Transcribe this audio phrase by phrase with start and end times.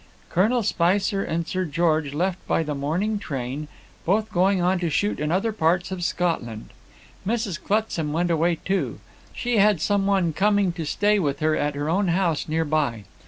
[0.31, 3.67] Colonel Spicer and Sir George left by the morning train,
[4.03, 6.69] both going on to shoot in other parts of Scotland.
[7.23, 7.61] Mrs.
[7.63, 8.99] Clutsam went away too;
[9.31, 13.03] she had some one coming to stay with her at her own house near by.